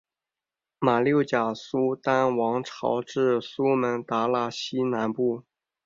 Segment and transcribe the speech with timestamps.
[0.79, 5.43] 马六甲苏丹王朝至苏门答腊西南部。